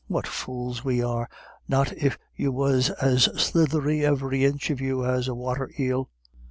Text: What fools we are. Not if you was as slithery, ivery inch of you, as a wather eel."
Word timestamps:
What 0.07 0.25
fools 0.25 0.83
we 0.83 1.03
are. 1.03 1.29
Not 1.67 1.93
if 1.95 2.17
you 2.35 2.51
was 2.51 2.89
as 2.89 3.25
slithery, 3.39 4.03
ivery 4.03 4.45
inch 4.45 4.71
of 4.71 4.81
you, 4.81 5.05
as 5.05 5.27
a 5.27 5.35
wather 5.35 5.69
eel." 5.79 6.09